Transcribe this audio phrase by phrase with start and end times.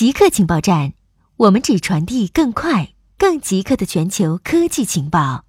[0.00, 0.94] 极客情报站，
[1.36, 5.44] 我们只传递更快、更极客的全球科技情报。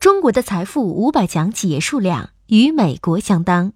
[0.00, 3.74] 中国的财富五百强企业数量与美国相当。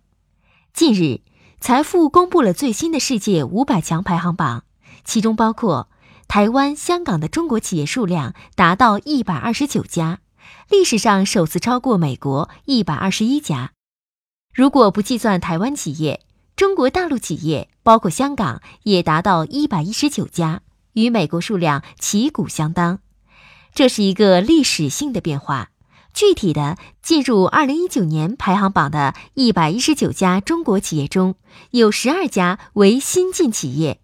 [0.73, 1.21] 近日，
[1.61, 4.65] 财富公布了最新的世界五百强排行榜，
[5.05, 5.91] 其中包括
[6.27, 10.21] 台湾、香港的中国企业数量达到一百二十九家，
[10.71, 13.73] 历史上首次超过美国一百二十一家。
[14.55, 16.25] 如果不计算台湾企业，
[16.57, 20.63] 中国大陆企业，包括香港，也达到一百一十九家，
[20.93, 23.01] 与美国数量旗鼓相当。
[23.75, 25.71] 这是一个历史性的变化。
[26.15, 31.37] 具体的，进入二零一九年排行榜的一百一十九家中国企业中，
[31.71, 33.97] 有十二家为新进企业；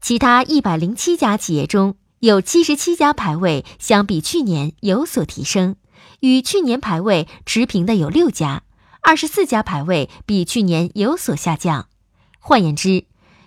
[0.00, 5.76] 其他一百零七家企业中有七十七家排位相比去年有所提升，
[6.18, 8.64] 与去年排位持平的有六家，
[9.00, 11.86] 二十四家排位比去年有所下降。
[12.40, 13.04] 换言之，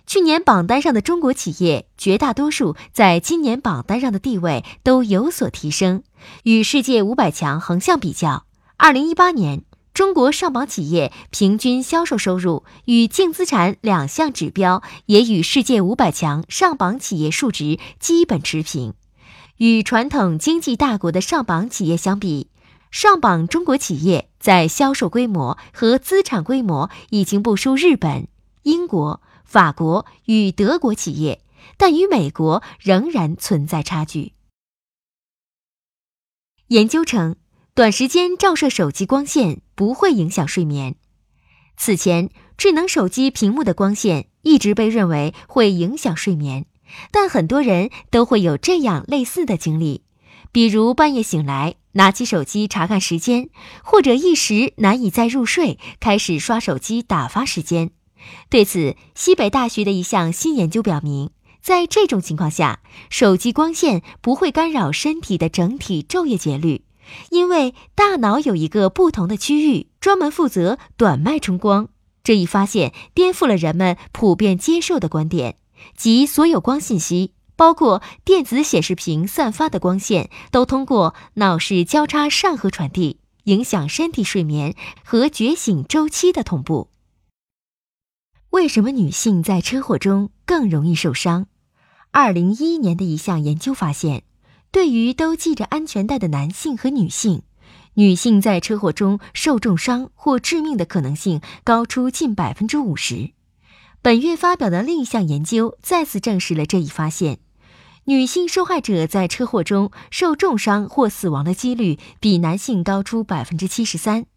[0.07, 6.03] 去年榜单上的中国企业绝大多数在今年榜单上的地位都有所提升。
[6.43, 8.45] 与世界五百强横向比较，
[8.77, 18.93] 二零一八年中国上榜企业平均销售收入与净资产两项指标也与世界五百强上榜企业数值基本持平。
[19.57, 22.49] 与传统经济大国的上榜企业相比，
[22.91, 28.27] 上榜中国企业在销售规模和资产规模已经不输日本。
[28.63, 31.41] 英国、法国与德国企业，
[31.77, 34.33] 但与美国仍然存在差距。
[36.67, 37.35] 研究称，
[37.73, 40.95] 短时间照射手机光线不会影响睡眠。
[41.77, 46.65] 此前，智能手机屏幕的光线一直被认为会影响睡眠，
[47.11, 50.03] 但很多人都会有这样类似的经历，
[50.51, 53.49] 比如半夜醒来拿起手机查看时间，
[53.83, 57.91] 或者一时难以再入睡，开始刷手机打发时间。
[58.49, 61.31] 对此，西北大学的一项新研究表明，
[61.61, 66.83] 在这种情况下，手机光线不会干扰身体的整体昼夜节律，
[67.31, 71.89] 因为大脑有一个不同的区域专门负责短脉冲光。
[72.23, 75.57] 这一发现颠覆了人们普遍接受的观点，
[75.95, 86.89] 即所有光信息，包括电子显示屏散发的光线，都通过脑室交叉上核传递，影响身体睡眠和觉醒周期的同步。
[88.65, 91.45] 为什么女性在车祸中更容易受伤？
[92.09, 94.23] 二零一一年的一项研究发现，
[94.71, 97.43] 对于都系着安全带的男性和女性，
[97.93, 103.33] 女性在车祸中受重伤或致命的可能性高出近百分之五十。
[104.01, 107.37] 本月发表的另一项研究再次证实了这一发现：
[108.07, 114.27] 女性受害者在车祸中受重伤或死亡的几率比男性高出百分之七十三。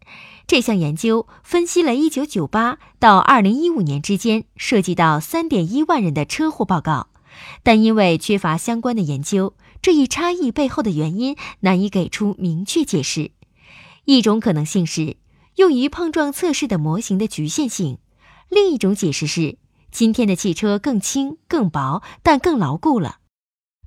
[0.47, 7.09] 这项研究分析了1998到2015年之间涉及到3.1万人的车祸报告，
[7.61, 9.53] 但因为缺乏相关的研究，
[9.83, 13.29] 这一差异背后的原因难以给出明确解释。
[14.05, 15.17] 一种可能性是
[15.57, 17.99] 用于碰撞测试的模型的局限性，
[18.49, 19.59] 另一种解释是
[19.91, 23.17] 今天的汽车更轻、更薄，但更牢固了。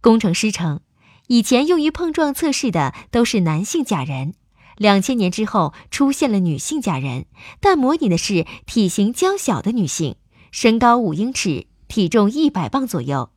[0.02, 0.80] 工程师称，
[1.28, 4.34] 以前用于碰撞测试的都是男性假人。
[4.76, 7.26] 两千年之后出现了女性假人，
[7.60, 10.16] 但模拟的是体型较小的女性，
[10.50, 13.30] 身高五英尺，体重一百磅左右。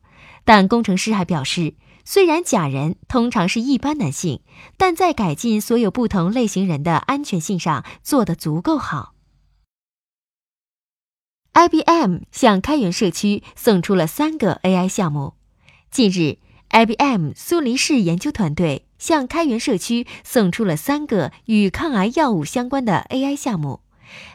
[0.44, 4.40] 但工程师还表示，虽然假人通常是一般男性，
[4.76, 9.14] 但在改进所有不同类型人的安全性上做得足够好。
[11.52, 15.34] IBM 向开源社区送出了三个 AI 项目。
[15.90, 16.38] 近日
[16.70, 18.86] ，IBM 苏黎世研究团队。
[18.98, 23.80] 向开源社区送出了三个与抗癌药物相关的 AI 项目。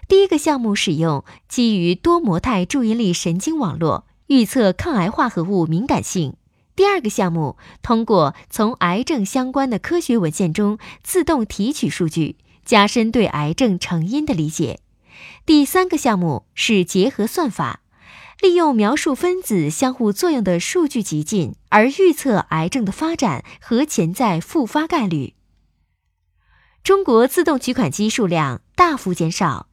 [0.08, 6.36] 第一个项目使用基于多模态注意力神经网络预测抗癌化合物敏感性。
[6.76, 14.80] 第二个项目通过从癌症相关的科学文献中自动提取数据，加深对癌症成因的理解。
[15.46, 17.81] 第三个项目是结合算法。
[18.42, 25.36] 利用描述分子相互作用的数据集进，而预测癌症的发展和潜在复发概率。
[26.84, 29.68] 中国自动取款机数量大幅减少。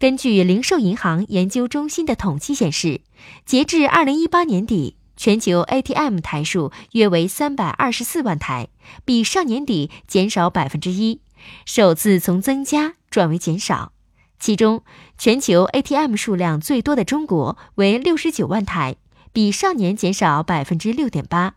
[0.00, 3.02] 根据零售银行研究中心的统计显示，
[3.46, 8.70] 截至二零一八年底，全球 ATM 台数约为三百二十四万台，
[9.04, 11.20] 比上年底减少百分之一，
[11.64, 13.92] 首次从增加转为减少。
[14.40, 14.82] 其中
[15.18, 18.96] 全球 atm 数量最多的中国为六十九万台
[19.32, 21.54] 比上年减少百分之六点八。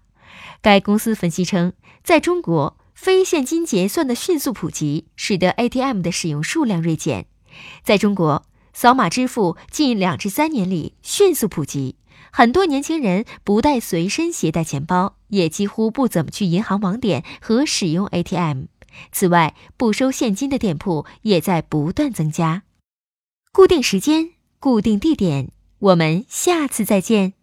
[0.62, 7.26] 该公司分析称在中国非现金结算的迅速普及使得 atm 的使用数量锐减。
[7.84, 11.96] 在中国扫码支付近两至三年里迅速普及
[12.32, 18.66] 很多年轻人不带随身携带钱包也几乎不怎么去银行网点和使用 atm
[19.12, 22.64] 此外不收现金的店铺也在不断增加。
[23.56, 27.34] 固定时间固定地点我们下次再见。